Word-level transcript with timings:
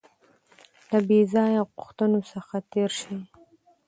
د 0.89 0.91
بې 1.07 1.19
ځایه 1.33 1.61
غوښتنو 1.75 2.19
څخه 2.31 2.55
تېر 2.71 2.89
شئ. 2.99 3.17